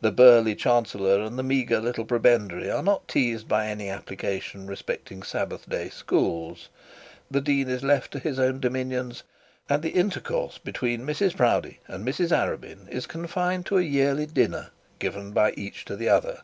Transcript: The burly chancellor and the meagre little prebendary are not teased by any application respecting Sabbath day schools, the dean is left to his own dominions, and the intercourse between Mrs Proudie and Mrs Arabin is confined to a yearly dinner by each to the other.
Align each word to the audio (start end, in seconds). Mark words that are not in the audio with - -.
The 0.00 0.10
burly 0.10 0.54
chancellor 0.54 1.20
and 1.20 1.38
the 1.38 1.42
meagre 1.42 1.78
little 1.78 2.06
prebendary 2.06 2.70
are 2.70 2.82
not 2.82 3.06
teased 3.06 3.48
by 3.48 3.66
any 3.66 3.90
application 3.90 4.66
respecting 4.66 5.22
Sabbath 5.22 5.68
day 5.68 5.90
schools, 5.90 6.70
the 7.30 7.42
dean 7.42 7.68
is 7.68 7.82
left 7.82 8.12
to 8.12 8.18
his 8.18 8.38
own 8.38 8.60
dominions, 8.60 9.24
and 9.68 9.82
the 9.82 9.90
intercourse 9.90 10.56
between 10.56 11.06
Mrs 11.06 11.36
Proudie 11.36 11.80
and 11.86 12.02
Mrs 12.02 12.34
Arabin 12.34 12.88
is 12.88 13.06
confined 13.06 13.66
to 13.66 13.76
a 13.76 13.82
yearly 13.82 14.24
dinner 14.24 14.70
by 15.34 15.52
each 15.54 15.84
to 15.84 15.96
the 15.96 16.08
other. 16.08 16.40